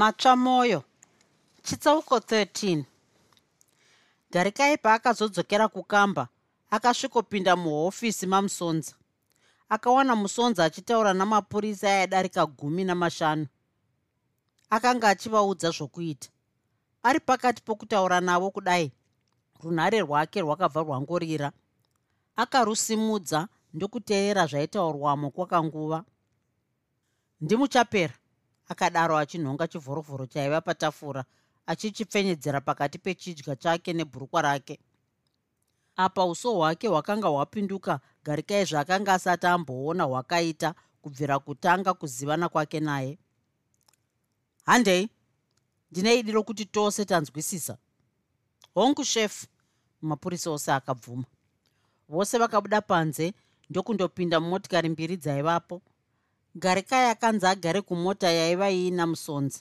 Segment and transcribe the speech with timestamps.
[0.00, 0.82] Matsva moyo.
[1.62, 2.84] Chitsauko 13
[4.32, 6.28] dharikai paakazodzokera kukamba
[6.70, 8.94] akasvikopinda muhofisi mamusonza.
[9.68, 13.46] Akawana musonza achitaura namapurisa aidarika gumi namashanu.
[14.70, 16.28] Akanga achivaudza zvokuita.
[17.02, 18.92] Ari pakati pokutaura navo kudai
[19.62, 21.52] runhare rwake rwakabva rwangorira.
[22.36, 26.04] Akarusimudza ndokuteerera zvaitaurwamo kwakanguva
[27.40, 28.14] ndimuchapera
[28.70, 31.24] akadaro achinhonga chivhorovhoro chaiva patafura
[31.66, 34.78] achichipfenyedzera pakati pechidya chake nebhurukwa rake.
[35.96, 43.18] Apa uso hwake hwakanga hwapinduka garikai zvaakanga asati amboona hwakaita kubvira kutanga kuzivana kwake naye.
[44.66, 45.08] Handei?
[45.90, 47.78] Ndine idi rokuti tose tanzwisisa.
[48.74, 49.46] Hongu shefu
[50.02, 51.24] mapurisa ose akabvuma.
[52.08, 53.32] Vose vakabuda panze
[53.70, 55.82] ndokundopinda mumotikari mbiri dzaivapo
[56.54, 59.60] garikai akanzi agare kumota yaiva iina musonza.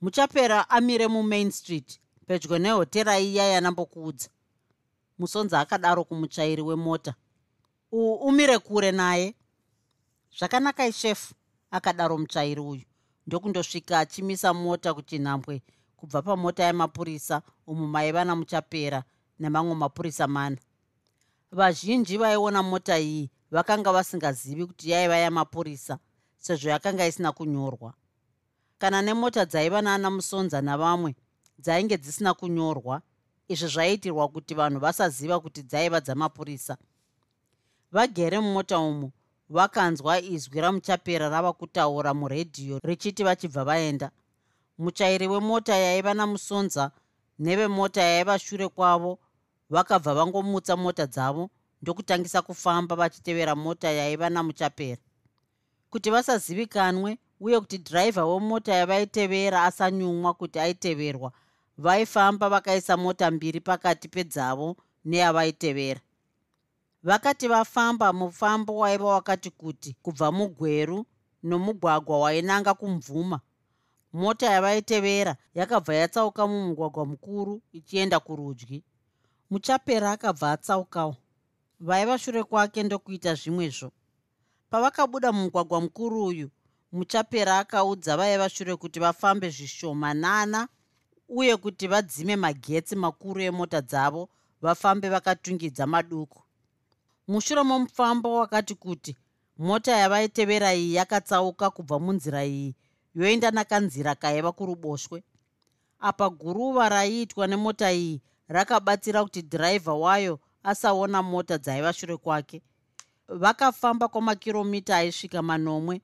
[0.00, 4.28] Muchapera amire mumain street pedyo nehotera iya yanambokuudza.
[5.18, 7.14] Musonza akadaro kumutsvairi wemota.
[7.92, 9.34] Uhu umire kure naye?
[10.38, 11.34] Zvakanaka ishefu
[11.70, 12.82] akadaro mutsvairi uyu.
[13.26, 15.62] Ndokundosvika achimisa mota kuchinhambwe
[15.96, 19.04] kubva pamota yemapurisa umu maiva namuchapera
[19.38, 20.56] nemamwe mapurisa mana.
[21.52, 25.98] Vazhinji vaiona mota iyi vakanga vasingazivi kuti yaiva yamapurisa
[26.38, 27.94] sezvo yakanga isina kunyorwa.
[28.78, 31.14] Kana nemota dzaiva naana musonza navamwe
[31.58, 33.02] dzainge dzisina kunyorwa
[33.48, 36.76] izvi zvaitirwa kuti vanhu vasaziva kuti dzaiva dzamapurisa.
[37.92, 39.12] Vagere mumota umu
[39.48, 44.10] vakanzwa izwi ramuchapera rava kutaura muredhiyo richiti vachibva vaenda
[44.78, 46.90] muchairi wemota yaiva namusonza
[47.38, 49.18] nevemota yaiva shure kwavo
[49.70, 51.50] vakabva vangomutsa mota dzavo
[51.82, 55.02] ndokutangisa kufamba vachitevera mota yaiva namuchapera.
[55.90, 61.32] Kuti vasazivikanwe uye kuti dhiraivha wemota yavaitevera asanyumwa kuti aiteverwa
[61.78, 66.00] vaifamba vakaisa mota mbiri pakati pedzavo neyavaitevera
[67.02, 71.06] vakati vafamba mufambo waiva wakati kuti kubva mugweru
[71.42, 73.40] nomugwagwa wainanga kumvuma
[74.12, 78.84] mota yavaitevera yakabva yatsauka mumugwagwa mukuru ichienda kurudyi.
[79.50, 81.16] Muchapera akabva atsaukawo
[81.80, 83.92] vaiva shure kwake ndokuita zvimwezvo.
[84.70, 86.50] Pavakabuda mumugwagwa mukuru uyu
[86.92, 90.68] muchapera akaudza vaiva shure kuti vafambe zvishomanana
[91.28, 94.28] uye kuti vadzime magetsi makuru emota dzavo
[94.62, 96.42] vafambe vakatungidza maduku.
[97.28, 99.16] Mushure momufambo wakati kuti
[99.58, 102.74] mota yavaitevera iyi yakatsauka kubva munzira iyi
[103.14, 105.22] yoenda nakanzira kaiva kuruboshwe.
[105.98, 112.62] Apa guruva raiitwa nemota iyi rakabatsira kuti dhiraivha wayo asaona mota dzaiva shure kwake.
[113.28, 116.00] Vakafamba kwamakiromita aisvika manomwe.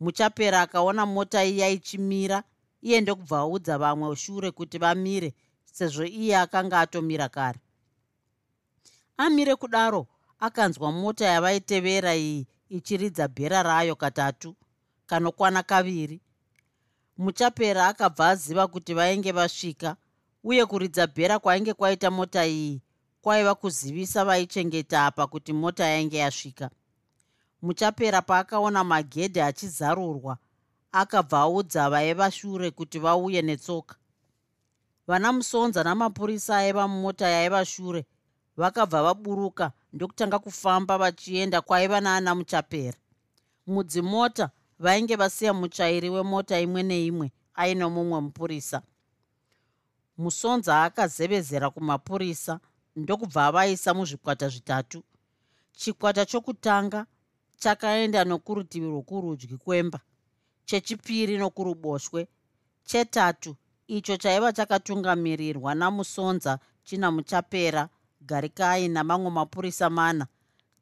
[0.00, 2.42] Muchapera akaona mota iya ichimira
[2.82, 5.34] iye ndokubva audza vamwe shure kuti vamire
[5.72, 7.60] sezvo iye akanga atomira kare.
[9.16, 10.06] Amire kudaro
[10.40, 14.54] akanzwa mota yavaitevera iyi ichiridza bhera rayo katatu
[15.06, 16.20] kanokwana kaviri.
[17.18, 19.96] Muchapera akabva aziva kuti vainge vasvika
[20.44, 22.80] uye kuridza bhera kwainge kwaita mota iyi
[23.24, 26.70] kwaiva kuzivisa vaichengeta apa kuti mota yainge yasvika.
[27.62, 30.38] Muchapera paakaona magedhe achizarurwa
[30.92, 33.96] akabva audza vaiva shure kuti vauye netsoka.
[35.06, 38.04] Vana musonza namapurisa aiva mumota yaiva shure
[38.56, 42.98] vakabva vaburuka ndokutanga kufamba vachienda kwaiva naana muchapera.
[43.66, 48.82] Mudzimota vainge vasiya mutsvairi wemota imwe neimwe aino mumwe mupurisa.
[50.18, 52.60] Musonza akazevezera kumapurisa
[52.96, 54.98] ndokubva avaisa muzvikwata zvitatu.
[55.72, 57.00] Chikwata chokutanga
[57.62, 60.00] chakaenda nokurutivi rwokurudyi kwemba.
[60.64, 62.28] Chechipiri nokuruboshwe.
[62.88, 63.56] Chetatu
[63.96, 67.88] icho chaiva chakatungamirirwa namusonza china muchapera
[68.20, 70.26] garikai namamwe mapurisa mana.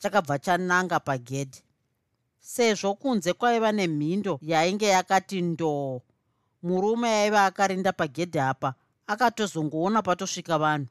[0.00, 1.62] Chakabva chananga pagedhi.
[2.40, 6.00] Sezvo kunze kwaiva nemhindo yainge yakati ndoo.
[6.62, 8.74] Murume aiva akarinda pagedhi apa
[9.06, 10.86] akatozongoona patosvika vanhu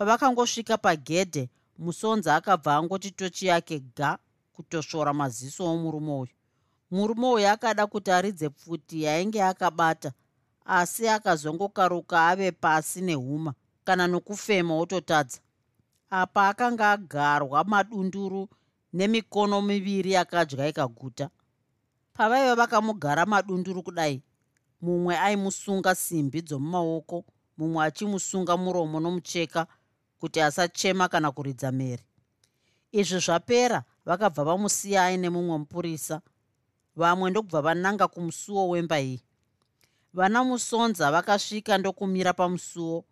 [0.00, 4.18] pavakangosvika pagedhe musonza akabva angoti tochi yake ga
[4.52, 6.34] kutosvora maziso omurume uyu.
[6.90, 10.12] Murume uyu akada kuti aridze pfuti yainge akabata
[10.64, 13.54] asi akazongokaruka ave pasi nehuma
[13.84, 15.38] kana nokufema ototadza.
[16.10, 18.48] Apa akanga agarwa madunduru
[18.92, 21.30] nemikono miviri yakadya ikaguta.
[22.14, 24.22] Pavaiva vakamugara madunduru kudai
[24.80, 27.24] mumwe aimusunga simbi dzomumaoko
[27.58, 29.66] mumwe achimusunga muromo nomucheka
[30.20, 32.04] kuti asachema kana kuridza mhere
[32.92, 36.20] izvi zvapera vakabva vamusiya aine mumwe mupurisa.
[36.96, 39.22] Vamwe ndokubva vananga kumusuwo wemba iyi.
[40.14, 43.04] Vana musonza vakasvika ndokumira pamusuwo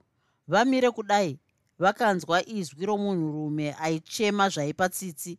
[0.49, 1.39] vamire kudai
[1.79, 5.39] vakanzwa izwi romunhurume aichema zvaipa tsitsi.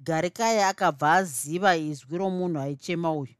[0.00, 3.34] Garikai akabva aziva izwi romunhu aichema uyu.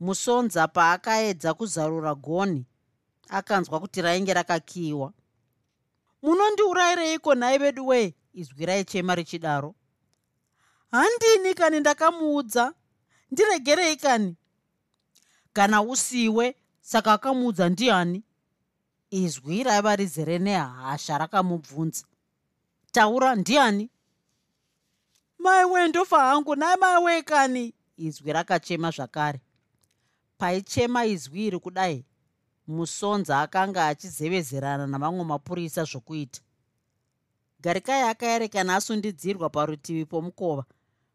[0.00, 2.66] Musonza paakaedza kuzarura gonhi
[3.28, 5.12] akanzwa kuti rainge rakakiyiwa
[6.22, 8.14] munondiurayireiko nhai vedu wee?
[8.32, 9.74] Izwi raichema richidaro.
[10.90, 12.74] Handini kani ndakamuudza?
[13.30, 14.36] Ndiregerei kani?
[15.52, 18.24] Kana usiwe saka akamuudza ndiani?
[19.10, 22.06] Izwi raiva rizere nehasha rakamubvunza.
[22.92, 23.90] Taura ndiani?
[25.38, 27.74] Maiwe ndofa hangu nai maiwe kani?
[27.96, 29.40] Izwi rakachema zvakare.
[30.38, 32.04] Paichema izwi iri kudai
[32.72, 36.40] musonza akanga achizevezerana navamwe mapurisa zvokuita.
[37.60, 40.64] Garikai akaerekana asundidzirwa parutivi pomukova.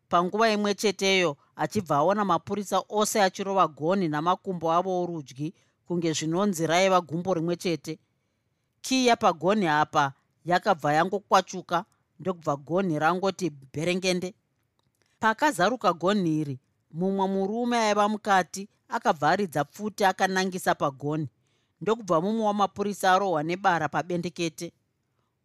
[0.09, 5.53] Panguva imwe cheteyo achibva aona mapurisa ose achirova gonhi namakumbo avo orudyi
[5.87, 7.99] kunge zvinonzi raiva gumbo rimwe chete.
[8.81, 10.13] Kiya pagonhi apa
[10.45, 11.85] yakabva yangokwachuka
[12.19, 14.33] ndokubva gonhi rangoti bherengende.
[15.19, 16.59] Pakazaruka gonhi iri
[16.91, 21.29] mumwe murume aiva mukati akabva aridza pfuti akanangisa pagonhi
[21.81, 24.73] ndokubva mumwe wamapurisa arohwa nebara pabendekete.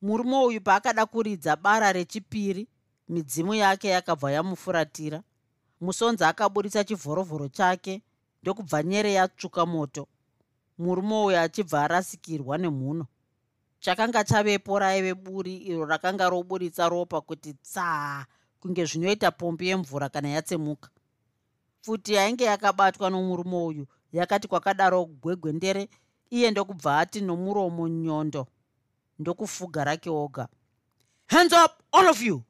[0.03, 2.69] Murume uyu paakada kuridza bara rechipiri
[3.09, 5.23] midzimu yake yakabva yamufuratira.
[5.81, 8.03] Musonzi akaburitsa chivhorovhoro chake
[8.43, 10.09] ndokubva nyere yatsvuka moto.
[10.79, 13.07] Murume uyo achibva arasikirwa nemhuno.
[13.81, 18.27] Chakanga chavepo raive buri iro rakanga roburitsa ropa kuti tsaa
[18.61, 20.91] kunge zvinoita pombi yemvura kana yatsemuka.
[21.83, 25.89] Pfuti yainge yakabatwa nomurume uyu yakati kwakadaro gwegwendere
[26.33, 28.47] iye ndokubva ati nomuromo nyondo
[29.19, 30.49] ndokufuga rake oga.
[31.27, 32.43] Hands up all of you!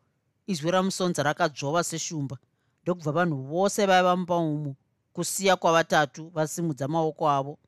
[0.46, 2.38] Izwi ramusonza rakadzvova seshumba.
[2.82, 4.76] Ndokubva vanhu vose vaiva mumba umu
[5.12, 7.58] kusiya kwavatatu vasimudza maoko avo.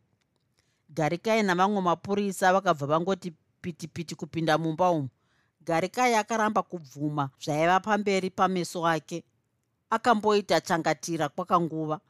[0.88, 5.08] Garikai navamwe mapurisa vakabva vangoti pitipiti kupinda mumba umu.
[5.61, 9.25] Garikai akaramba kubvuma zvaiva pamberi pameso ake.
[9.90, 12.00] Akamboita changatira kwakanguva.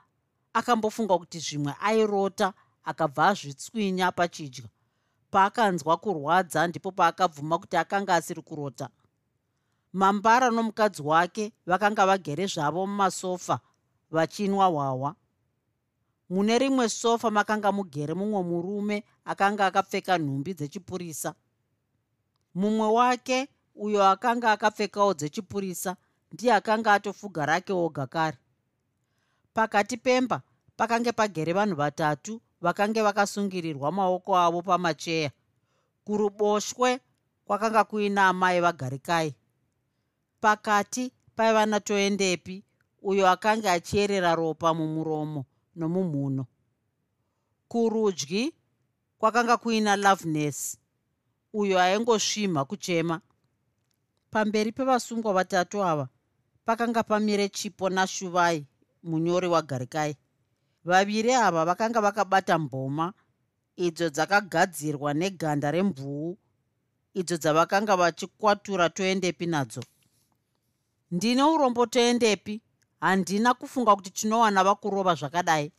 [0.52, 2.52] Akambofunga kuti zvimwe airota
[2.84, 4.64] akabva azvitswinya pachidya.
[5.30, 8.88] Paakanzwa kurwadza ndipo paakabvuma kuti akanga asiri kurota.
[9.92, 13.60] Mambara nomukadzi wake vakanga vagere zvavo mumasofa
[14.10, 15.16] vachinwa hwahwa
[16.30, 21.34] mune rimwe sofa makanga mugere mumwe murume akanga akapfeka nhumbi dzechipurisa.
[22.54, 25.96] Mumwe wake uyo akanga akapfekawo dzechipurisa
[26.32, 28.38] ndiye akanga atofuga rake oga kare.
[29.54, 30.42] Pakati pemba
[30.76, 35.30] pakange pagere vanhu vatatu vakange vakasungirirwa maoko avo pamacheya.
[36.04, 37.00] Kuruboshwe
[37.44, 39.34] kwakanga kuina amai vagarikai.
[40.40, 42.64] Pakati paiva natoendepi
[43.02, 45.44] uyo akanga achierera ropa mumuromo
[45.76, 46.46] nomumhuno.
[47.68, 48.52] Kurudyi
[49.18, 50.78] kwakanga kuina loveness
[51.52, 53.20] uyo aingosvimha kuchema.
[54.30, 56.08] Pamberi pevasungwa vatatu ava
[56.64, 58.66] pakanga pamire chipo nashuvai
[59.02, 60.16] munyori wagarikai
[60.84, 63.12] vaviri ava vakanga vakabata mboma
[63.76, 66.36] idzo dzakagadzirwa neganda remvuu
[67.14, 69.82] idzo dzavakanga vachikwatura toendepi nadzo.
[71.10, 72.62] Ndine urombo toendepi
[73.00, 75.72] handina kufunga kuti tinowana vakurova zvakadai.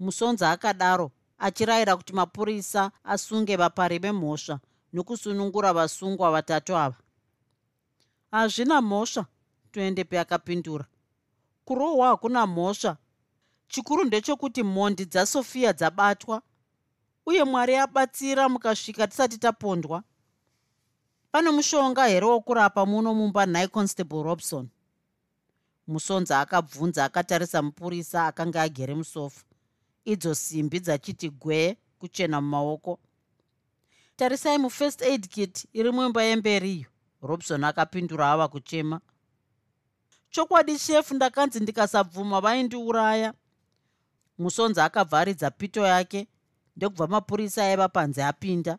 [0.00, 4.60] Musonza akadaro achirayira kuti mapurisa asunge vapari vemhosva
[4.92, 6.96] nokusunungura vasungwa vatatu ava.
[8.30, 9.26] Hazvina mhosva
[9.72, 10.86] toendepi akapindura.
[11.64, 12.96] Kurohwa hakuna mhosva
[13.68, 16.42] chikuru ndechekuti mhondi dzasofiya dzabatwa
[17.26, 20.02] uye mwari abatsira mukasvika tisati tapondwa.
[21.32, 24.68] Pane mushonga here wokurapa muno mumba nhai constable robson?
[25.86, 29.44] Musonza akabvunza akatarisa mupurisa akanga agere musofa.
[30.04, 32.98] Idzo simbi dzachiti gwe kuchena mumaoko.
[34.16, 36.86] Tarisai mufirst aid kit iri muimba yemberiyo
[37.22, 39.00] robson akapindura ava kuchema.
[40.30, 43.34] Chokwadi shefu ndakanzi ndikasabvuma vaindiuraya
[44.38, 46.28] musonza akabva aridza pito yake
[46.76, 48.78] ndokubva mapurisa aiva panze apinda.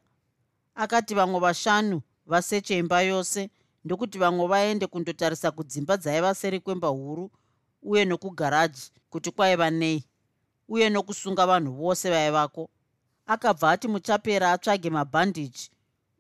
[0.76, 3.50] Akati vamwe vashanu vaseche imba yose
[3.86, 7.32] ndokuti vamwe vaende kundotarisa kudzimba dzaiva seri kwemba huru
[7.82, 10.04] uye nokugaraji kuti kwaiva nei
[10.68, 12.70] uye nokusunga vanhu vose vaivako.
[13.26, 15.72] Akabva ati muchapera atsvage mabhandiji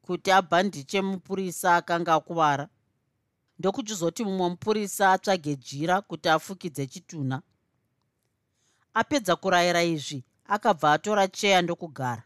[0.01, 2.69] kuti abhandiche mupurisa akanga akuvara.
[3.59, 7.41] Ndokuchizoti mumwe mupurisa atsvage jira kuti afukidze chitunha
[8.93, 12.23] apedza kurayira izvi akabva atora cheya ndokugara.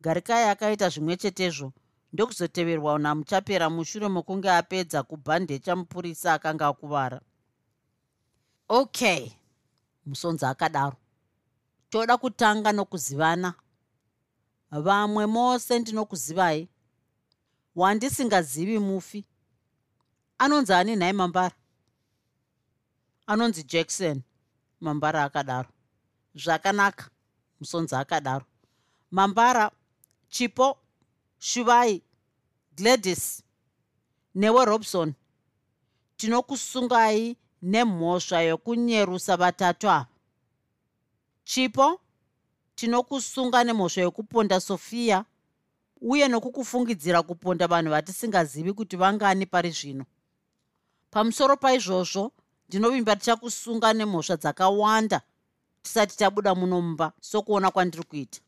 [0.00, 1.72] Garikai akaita zvimwe chetezvo
[2.12, 7.20] ndokuzoteverwa namuchapera mushure mokunge apedza kubhandecha mupurisa akanga akuvara.
[8.68, 9.32] Okay
[10.06, 10.96] musonzi akadaro.
[11.90, 13.54] Toda kutanga nokuzivana.
[14.70, 16.68] Vamwe mose ndinokuzivai.
[17.76, 19.24] Wandisingazivi mufi.
[20.38, 21.54] Anonzi ani nhai mambara?
[23.26, 24.22] Anonzi jackson
[24.84, 25.68] mambara akadaro.
[26.34, 27.10] Zvakanaka
[27.60, 28.44] musonzi akadaro.
[29.10, 29.70] Mambara
[30.28, 30.78] chipo
[31.38, 32.02] shuvai
[32.76, 33.42] gladys
[34.34, 35.14] newe robson.
[36.16, 40.06] Tinokusungai nemhosva yokunyerusa vatatu ava.
[41.44, 42.00] Chipo
[42.74, 45.24] tinokusunga nemhosva yokuponda sofia
[46.00, 50.04] uye nokukufungidzira kuponda vanhu vatisingazivi kuti vangani pari zvino.
[51.10, 52.32] Pamusoro paizvozvo
[52.68, 55.20] ndinovimba tichakusunga nemhosva dzakawanda
[55.82, 58.40] tisati tabuda muno mumba sokuona kwandiri kuita.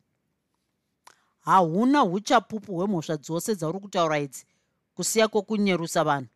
[1.41, 4.45] Hauna uchapupu hwemhosva dzose dzauri kutaura idzi
[4.95, 6.29] kusiya kwokunyerusa vanhu.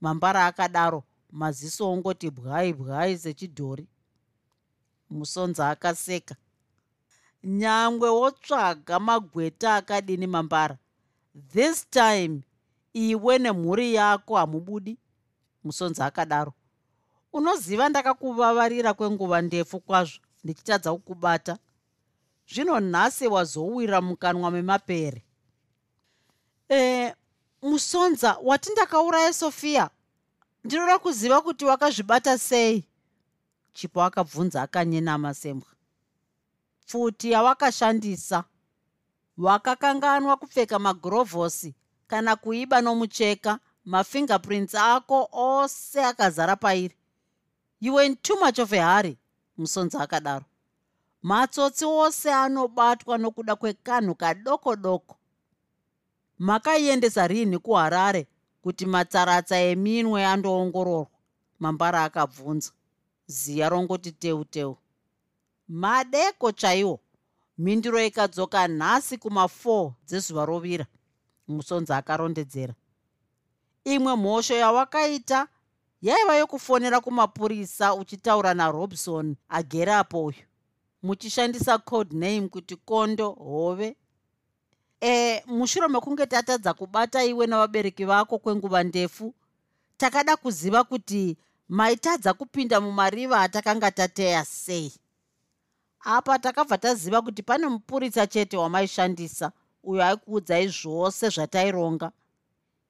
[0.00, 3.86] Mambara akadaro maziso ongoti bwai bwai sechidhori.
[5.10, 6.36] Musonza akaseka.
[7.44, 10.78] Nyangwe wotsvaga magweta akadini mambara?
[11.52, 12.40] This time
[12.92, 14.98] iwe nemhuri yako hamubudi.
[15.64, 16.52] Musonzi akadaro
[17.32, 21.58] unoziva ndakakuvavarira kwenguva ndefu kwazvo ndichitadza kukubata.
[22.52, 25.24] Zvino nhasi wazowira mukanwa memapere.
[26.70, 27.14] E,
[27.62, 29.90] musonza wati ndakauraya sofia?
[30.64, 32.84] Ndinoda kuziva kuti wakazvibata sei?
[33.72, 35.68] Chipo akabvunza akanyenama sembwa
[36.88, 38.44] pfuti yawakashandisa.
[39.38, 41.74] Wakakanganwa kupfeka magurovhosi
[42.06, 46.96] kana kuiba nomucheka mafingeprints ako ose akazara pairi
[47.80, 49.18] you went too much of a hurry
[49.58, 50.44] musonzi akadaro.
[51.22, 55.16] Matsotsi ose anobatwa nokuda kwekanhu kadoko doko.
[56.38, 58.26] Makaiendesa rini kuharare
[58.62, 61.06] kuti matsaratsa eminwe andoongororwa
[61.60, 62.72] mambara akabvunza.
[63.26, 64.76] Ziya rongoti teu teu.
[65.68, 67.00] Madeko chaiwo
[67.58, 70.86] mhinduro ikadzoka nhasi kuma4 dzezuva rovira
[71.48, 72.74] musonzi akarondedzera.
[73.84, 75.48] Imwe mhosho yawakaita
[76.02, 80.42] yaiva yokufonera kumapurisa uchitaura narobson agerapo uyu.
[81.02, 83.96] Muchishandisa code name kuti kondo hove.
[85.00, 89.34] E mushure mekunge tatadza kubata iwe navabereki vako kwenguva ndefu
[89.96, 91.36] takada kuziva kuti
[91.68, 94.92] maitadza kupinda mumariva atakanga tateya sei.
[96.00, 99.52] Apa takabva taziva kuti pane mupurisa chete wamaishandisa
[99.84, 102.12] uyo aikuudzai zvose zvataironga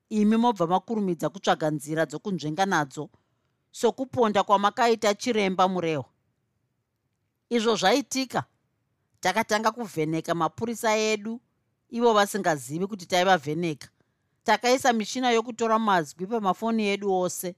[0.09, 3.11] imi mobva makurumidza kutsvaga nzira dzokunzvenga nadzo
[3.71, 6.05] sokuponda kwamakaita chiremba murehwa
[7.51, 8.45] izvo zvaitika.
[9.21, 11.41] Takatanga kuvheneka mapurisa edu
[11.91, 13.89] ivo vasingazivi kuti taivavheneka
[14.45, 17.55] takaisa michina yokutora mazwi pamafoni edu ose.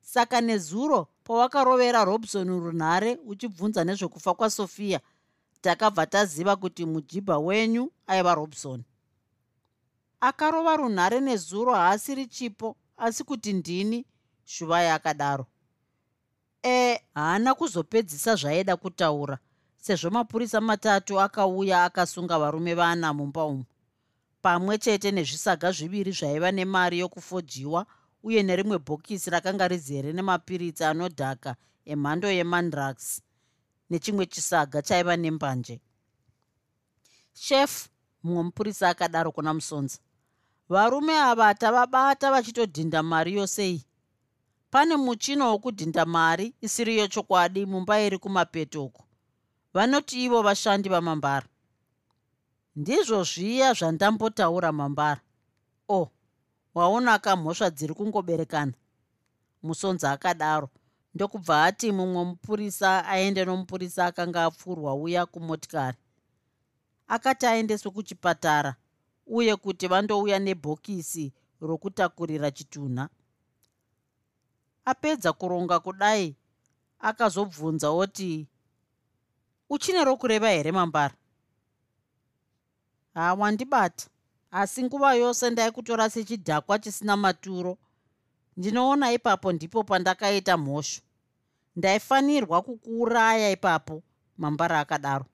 [0.00, 5.00] Saka nezuro pawakarovera robson runhare uchibvunza nezvekufa kwasofia
[5.60, 8.84] takabva taziva kuti mujibha wenyu aiva robson
[10.22, 14.06] akarova runhare nezuro haasiri chipo asi kuti ndini
[14.44, 15.46] shuvai akadaro
[16.62, 19.38] e haana kuzopedzisa zvaida kutaura
[19.76, 23.64] sezvo mapurisa matatu akauya akasunga varume vana mumba umu.
[24.42, 27.86] Pamwe chete nezvisaga zviviri zvaiva nemari yokufojiwa
[28.22, 33.20] uye nerimwe bhokisi rakanga rizere nemapiritsi anodhaka emhando yemandrax
[33.90, 35.80] nechimwe chisaga chaiva nembanje.
[37.34, 37.88] Shefu
[38.22, 39.98] mumwe mupurisa akadaro kuna musonza
[40.72, 43.84] varume ava tavabata vachitodhinda mari yosei
[44.70, 49.02] pane muchino wokudhinda mari isiri yochokwadi mumba iri kumapeto uku.
[49.74, 51.46] Vanoti ivo vashandi vamambara.
[52.76, 55.20] Ndizvo zviya zvandambotaura mambara.
[55.88, 56.10] O oh,
[56.74, 58.72] waonaka mhosva dziri kungoberekana?
[59.62, 60.68] Musonzi akadaro.
[61.14, 65.98] Ndokubva ati mumwe mupurisa aende nomupurisa akanga apfurwa uya kumotikari.
[67.08, 68.76] Akati aendeswe kuchipatara
[69.32, 73.08] uye kuti vandouya nebhokisi rokutakurira chitunha.
[74.84, 76.36] Apedza kuronga kudai
[77.00, 78.46] akazobvunza oti
[79.70, 81.14] uchine rokureva here mambara?
[83.14, 84.06] Hawandibata
[84.50, 87.78] asi nguva yose ndaikutora sechidhakwa chisina maturo.
[88.56, 91.00] Ndinoona ipapo ndipo pandakaita mhosho
[91.76, 94.02] ndaifanirwa kukuuraya ipapo
[94.38, 95.26] mambara akadaro.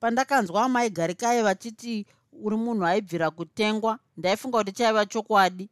[0.00, 2.06] Pandakanzwa amai garikai vachiti
[2.42, 5.70] uri munhu aibvira kutengwa ndaifunga kuti chaiva chokwadi.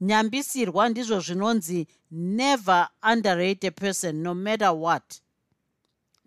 [0.00, 5.20] Nyambisirwa ndizvo zvinonzi never underrate a person no matter what.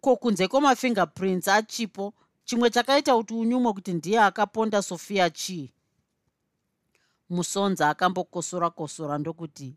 [0.02, 2.14] Ko kunze kwemafingerprints achipo
[2.46, 5.72] chimwe chakaita kuti unyumwe kuti ndiye akaponda sofia chii
[7.30, 9.76] musonza akambokosora kosora ndokuti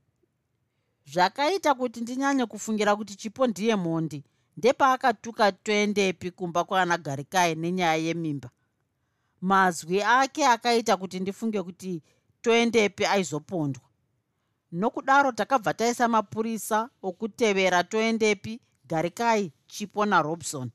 [1.12, 4.24] zvakaita kuti ndinyanye kufungira kuti chipo ndiye mhondi
[4.56, 8.50] ndepaakatuka toendepi kumba kwaana garikai nenyaya yemimba
[9.42, 12.02] mazwi ake akaita kuti ndifunge kuti
[12.42, 13.82] toendepi aizopondwa.
[14.72, 20.70] Nokudaro takabva taisa mapurisa okutevera toendepi garikai chipo narobson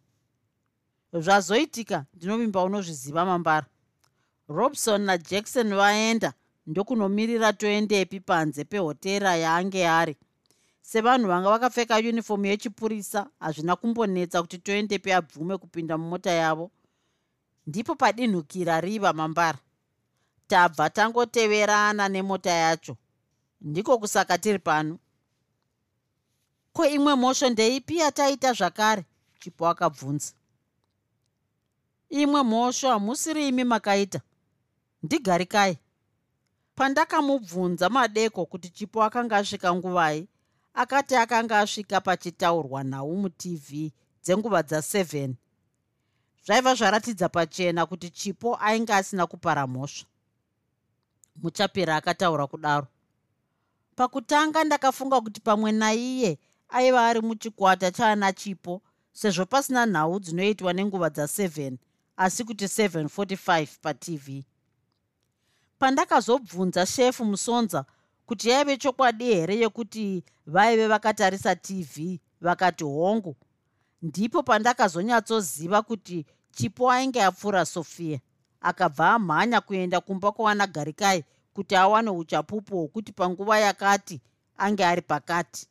[1.14, 3.68] zvazoitika ndinovimba unozviziva mambara.
[4.48, 6.34] Robson najackson vaenda
[6.68, 10.16] ndokunomirira toendepi panze pehotera yaange ari.
[10.82, 16.72] Sevanhu vanga vakapfeka yunifomu yechipurisa hazvina kumbonetsa kuti toendepi abvume kupinda mumota yavo
[17.68, 19.60] ndipo padinhukira riva mambara.
[20.48, 22.98] Tabva tangoteverana nemota yacho.
[23.62, 25.00] Ndiko kusaka tiri pano.
[26.74, 29.06] Ko imwe mhosho ndeipi yataita zvakare?
[29.40, 30.32] Chipo akabvunza.
[32.10, 34.22] Imwe mhosho hamusiri imi makaita.
[35.04, 35.78] Ndigarikai.
[36.76, 40.28] Pandakamubvunza madeko kuti chipo akanga asvika nguvai
[40.74, 43.92] akati akanga asvika pachitaurwa nhau mutv
[44.24, 45.34] dzenguva dza7
[46.48, 50.08] zvaiva zvaratidza pachena kuti chipo ainge asina kupara mhosva.
[51.36, 52.88] Muchapira akataura kudaro.
[53.96, 56.40] Pakutanga ndakafunga kuti pamwe naiye
[56.70, 61.78] aiva ari muchikwata chaana chipo sezvo pasina nhau dzinoitwa nenguva dza7
[62.18, 64.44] asi kuti 745 patv
[65.80, 67.86] pandakazobvunza shefu musonza
[68.26, 73.36] kuti yaive chokwadi here yekuti vaive vakatarisa tv vakati hongu
[74.02, 76.26] ndipo pandakazonyatsoziva kuti
[76.58, 78.20] chipo ainge apfuura sofia.
[78.62, 84.22] Akabva amhanya kuenda kumba kwawana garikai kuti awane uchapupu hwokuti panguva yakati
[84.58, 85.68] ange ari pakati.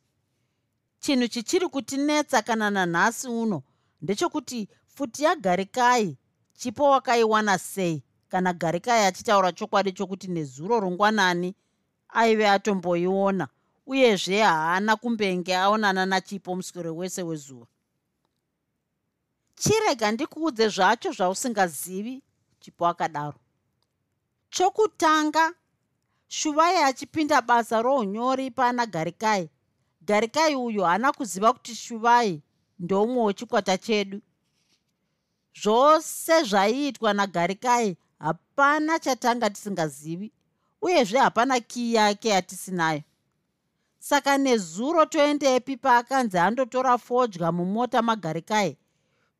[0.99, 3.63] Chinhu chichiri kutinetsa kana nanhasi uno
[4.01, 6.17] ndechekuti futi yagarikai
[6.53, 8.03] chipo wakaiwana sei?
[8.29, 11.55] Kana garikai achitaura chokwadi chokuti nezuro rungwanani
[12.09, 13.47] aive atomboiona
[13.85, 17.65] uyezve haana kumbenge aonana nachipo muswero wese wezuva
[19.59, 22.23] chirega ndikuudze zvacho zvausingazivi
[22.59, 23.39] chipo akadaro.
[24.49, 25.53] Chokutanga
[26.27, 29.49] shuvai achipinda basa rounyori pana garikai
[30.01, 32.41] garikai uyu haana kuziva kuti shuvai
[32.79, 34.21] ndomwe wechikwata chedu.
[35.61, 40.31] Zvose zvaiitwa nagarikai hapana chatanga tisingazivi
[40.81, 43.01] uyezve hapana kii yake yatisinayo.
[43.99, 48.77] Saka nezuro toendepi paakanzi andotora fodya mumota magarikai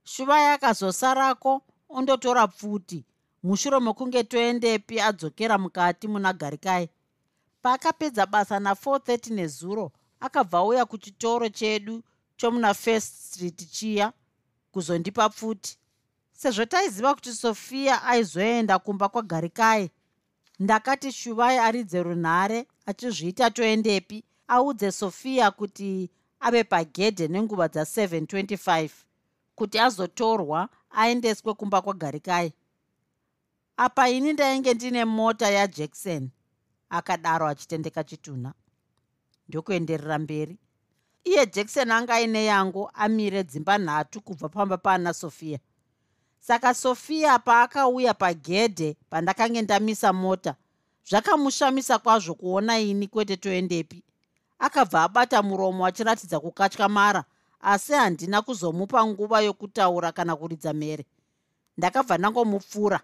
[0.07, 3.05] shuvai akazosarako ondotora pfuti.
[3.43, 6.89] Mushure mekunge toendepi adzokera mukati muna garikai
[7.61, 12.03] paakapedza basa na430 nezuro akabva auya kuchitoro chedu
[12.37, 14.13] chomuna first street chiya
[14.71, 15.77] kuzondipa pfuti.
[16.31, 19.89] Sezvo taiziva kuti sofia aizoenda kumba kwagarikai
[20.59, 28.89] ndakati shuvai aridze runhare achizviita toendepi audze sofia kuti ave pagedhe nenguva dza725
[29.57, 32.53] kuti azotorwa aendeswe kumba kwagarikai.
[33.77, 36.29] Apa ini ndainge ndine mota yajackson
[36.89, 38.53] akadaro achitendeka chitunha
[39.49, 40.57] ndokuenderera mberi.
[41.23, 45.59] Iye jackson anga aine yangu amire dzimba nhatu kubva pamba pana sofia
[46.39, 50.55] saka sofia paakauya pagedhe pandakange ndamisa mota
[51.09, 54.03] zvakamushamisa kwazvo kuona ini kwete toendepi.
[54.59, 57.23] Akabva abata muromo achiratidza kukatyamara
[57.59, 61.05] asi handina kuzomupa nguva yokutaura kana kuridza mhere.
[61.77, 63.01] Ndakabva ndangomupfuura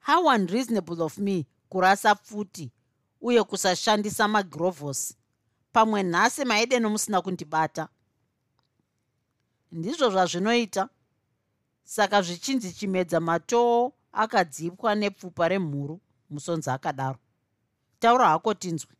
[0.00, 2.72] how unreasonable of me kurasa pfuti
[3.20, 5.16] uye kusashandisa magirovhosi
[5.72, 7.88] pamwe nhasi maide nomusina kundibata.
[9.72, 10.88] Ndizvo zvazvinoita.
[11.84, 17.18] Saka zvichinzi chimedza matoo akadzipwa nepfupa remhuru musonzi akadaro.
[17.98, 18.94] Taura hako tinzwi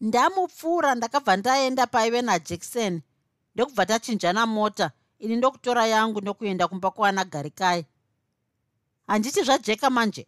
[0.00, 3.00] ndamupfuura ndakabva ndaenda paive najackson
[3.54, 4.90] ndokubva tachinjana mota.
[5.18, 7.86] Ini ndokutora yangu ndokuenda kumba kwana garikai
[9.06, 10.26] handiti zvajeka manje?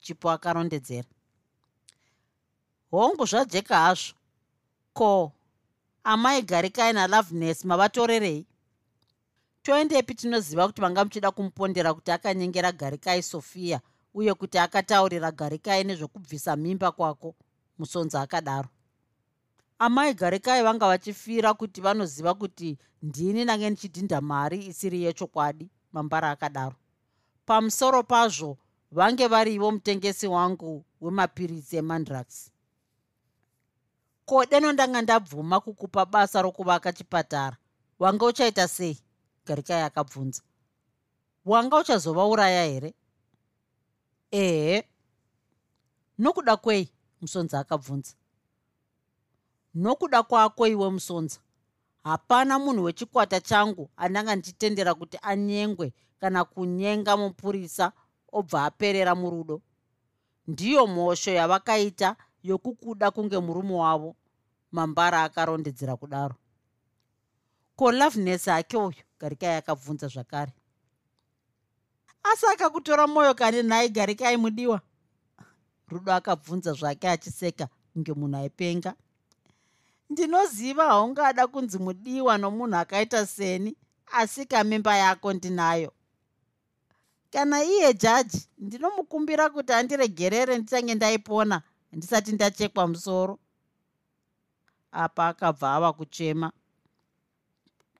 [0.00, 1.08] Chipo akarondedzera.
[2.90, 4.14] Hongu zvajeka hazvo.
[4.92, 5.32] Ko
[6.04, 8.46] amai garikai naloveness mavatorerei?
[9.62, 13.80] Toendepi tinoziva kuti vanga muchida kumupondera kuti akanyengera garikai sofia
[14.14, 17.34] uye kuti akataurira garikai nezvokubvisa mimba kwako
[17.78, 18.68] musonzi akadaro
[19.84, 26.76] amai garikai vanga vachifira kuti vanoziva kuti ndini nange ndichidhinda mari isiri yechokwadi mambara akadaro.
[27.46, 28.58] Pamusoro pazvo
[28.92, 32.50] vange varivo mutengesi wangu wemapiritsi emandrax.
[34.24, 37.56] Ko deno ndanga ndabvuma kukupa basa rokuvaka chipatara.
[37.98, 38.98] Wanga uchaita sei?
[39.46, 40.42] Garikai akabvunza.
[41.44, 42.94] Wanga uchazovauraya here?
[44.30, 44.88] Ehe.
[46.18, 46.88] Nokuda kwei?
[47.20, 48.14] Musonza akabvunza
[49.74, 51.38] nokuda kwako iwe musonza.
[52.04, 57.92] Hapana munhu wechikwata changu andanga ndichitendera kuti anyengwe kana kunyenga mupurisa
[58.32, 59.62] obva aperera murudo.
[60.46, 64.16] Ndiyo mhosho yavakaita yokukuda kunge murume wavo
[64.72, 66.34] mambara akarondedzera kudaro.
[67.76, 70.52] Ko loveness ake uyu garikai akabvunza zvakare.
[72.22, 74.80] Asi akakutora mwoyo kani nhai garikai mudiwa.
[75.88, 78.94] Rudo akabvunza zvake achiseka kunge munhu aipenga
[80.10, 83.76] ndinoziva haungada kunzi mudiwa nomunhu akaita seni
[84.12, 85.92] asi kamimba yako ndinayo.
[87.30, 91.62] Kana iye jaji ndinomukumbira kuti andiregerere ndichange ndaipona
[91.92, 93.38] ndisati ndachekwa musoro.
[94.92, 96.52] Apa akabva ava kuchema.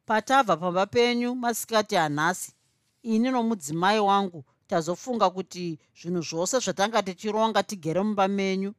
[0.06, 2.52] Patabva pamba penyu masikati anhasi
[3.02, 8.74] ini nomudzimai wangu tazofunga kuti zvinhu zvose zvatanga tichironga tigere mumba menyu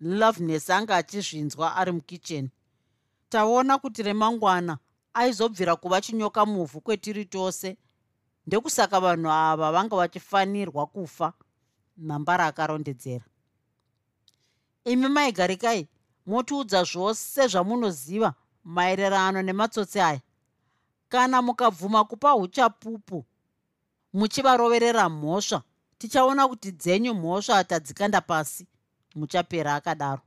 [0.00, 2.50] loveness anga achizvinzwa ari mukicheni.
[3.28, 4.78] Taona kuti remangwana
[5.14, 7.76] aizobvira kuva chinyoka muvhu kwetiri tose.
[8.46, 11.32] Ndekusaka vanhu ava vanga vachifanirwa kufa
[11.96, 13.24] mambara akarondedzera.
[14.84, 15.88] Imi maigarikai
[16.26, 20.20] motiudza zvose zvamunoziva maererano nematsotsi aya.
[21.08, 23.24] Kana mukabvuma kupa uchapupu
[24.12, 25.62] muchivaroverera mhosva
[25.98, 28.66] tichaona kuti dzenyu mhosva atadzikanda pasi
[29.14, 30.22] muchapera akadaro.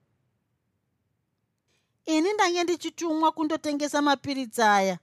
[2.06, 5.00] Ini ndange ndichitumwa kundotengesa mapiritsi aya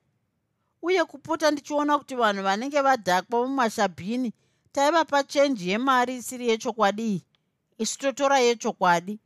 [0.82, 4.32] uye kupota ndichiona kuti vanhu vanenge vadhakwa mumashabhini
[4.72, 7.24] taivapa chenji yemari isiri yechokwadi
[7.78, 9.20] isu totora yechokwadi?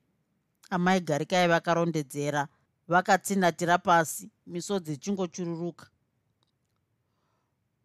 [0.71, 2.49] Amai garikai vakarondedzera
[2.89, 5.87] vakatsinatira pasi misodzi ichingochururuka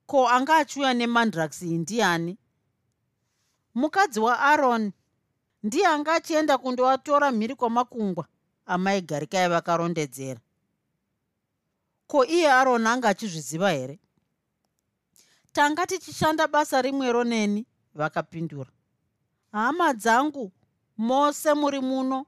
[0.06, 2.38] ko anga achiuya nemandrax iyi ndiani?
[3.76, 4.92] Mukadzi waaron
[5.64, 8.26] ndiye anga achienda kundovatora mhiri kwamakungwa
[8.66, 10.40] amai garikai vakarondedzera.
[12.08, 14.00] Ko iye aron anga achizviziva here?
[15.54, 18.70] Tanga tichishanda basa rimwero neni vakapindura.
[19.52, 20.52] Hama dzangu
[20.98, 22.26] mose muri muno.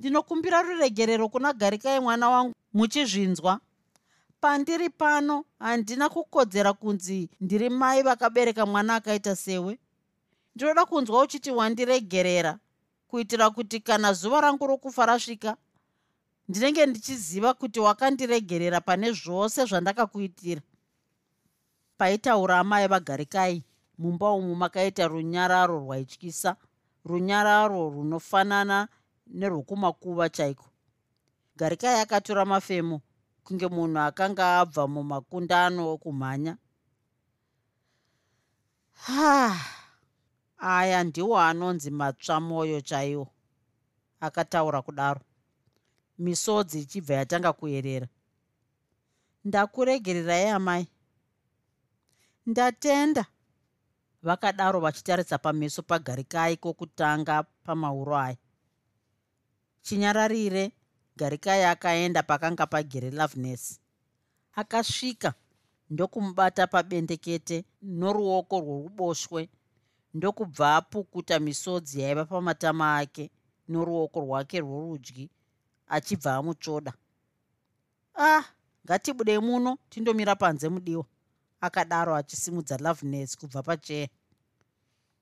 [0.00, 3.60] Ndinokumbira ruregerero kuna garikai mwana wangu muchizvinzwa.
[4.40, 9.78] Pandiri pano handina kukodzera kunzi ndiri mai vakabereka mwana akaita sewe.
[10.56, 12.58] Ndinoda kunzwa uchiti wandiregerera
[13.08, 15.56] kuitira kuti kana zuva rangu rokufa rasvika
[16.48, 20.62] ndinenge ndichiziva kuti wakandiregerera pane zvose zvandakakuitira.
[21.98, 23.64] Paitaura amai vagarikai
[23.98, 26.56] mumba umu makaita runyararo rwaityisa
[27.04, 28.88] runyararo runofanana
[29.26, 30.66] nerwokumakuva chaiko?
[31.56, 33.00] Garikai akatora mafemo
[33.44, 36.56] kunge munhu akanga abva mumakundano okumhanya.
[39.06, 39.56] Ha
[40.66, 43.26] aya ndiwo anonzi matsva mwoyo chaiwo
[44.20, 45.20] akataura kudaro.
[46.18, 48.08] Misodzi ichibva yatanga kuyerera
[49.44, 50.86] ndakuregererai amai.
[52.46, 53.24] Ndatenda.
[54.22, 58.36] Vakadaro vachitarisa pameso pagarikai kwokutanga pamauro aya.
[59.82, 60.72] Chinyararire
[61.16, 63.80] garikai akaenda pakanga pagere loveness
[64.56, 65.34] akasvika
[65.90, 69.48] ndokumubata pabendekete noruoko rworuboshwe
[70.16, 73.24] ndokubva apukuta misodzi yaiva pamatama ake
[73.70, 75.24] noruoko rwake rworudyi
[75.94, 76.92] achibva amutsvoda.
[78.26, 78.44] Ah
[78.84, 81.04] ngatibudei muno tindomira panze mudiwa
[81.66, 84.08] akadaro achisimudza loveness kubva pacheya.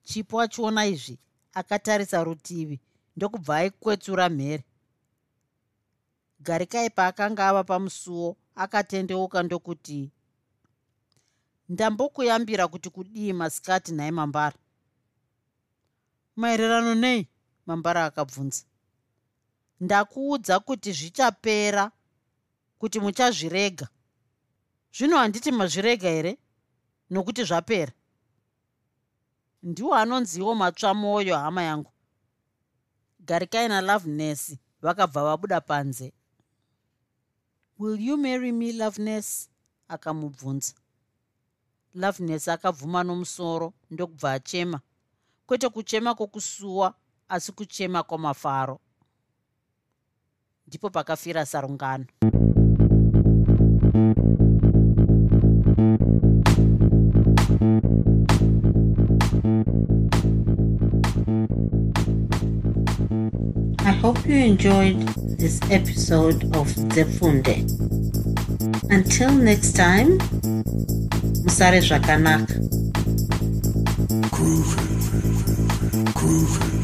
[0.07, 1.15] Chipo achiona izvi
[1.59, 2.77] akatarisa rutivi
[3.15, 4.63] ndokubva aikwetsura mhere.
[6.45, 10.11] Garikai paakanga ava pamusuwo akatendeuka ndokuti
[11.69, 14.57] ndambokuyambira kuti kudii masikati nhai mambara
[16.35, 17.27] maererano nei?
[17.65, 18.63] Mambara akabvunza.
[19.79, 21.91] Ndakuudza kuti zvichapera
[22.79, 23.87] kuti muchazvirega.
[24.93, 26.37] Zvino handiti mazvirega here?
[27.09, 27.91] Nokuti zvapera.
[29.63, 31.91] Ndiwo anonziwo matsva mwoyo hama yangu.
[33.19, 36.13] Garikai naloveness vakabva vabuda panze.
[37.79, 39.49] Will you marry me loveness
[39.87, 40.73] akamubvunza.
[41.93, 44.81] Loveness akabvuma nomusoro ndokubva achema
[45.45, 46.93] kwete kuchema kwokusuwa
[47.29, 48.79] asi kuchema kwamafaro
[50.67, 52.05] ndipo pakafira sarungano
[63.79, 64.99] I hope you enjoyed
[65.37, 67.61] this episode of Zefunde.
[68.89, 70.17] Until next time,
[71.43, 72.53] Musare Zvakanaka.
[74.31, 74.94] Groovy.
[76.15, 76.74] Groovy.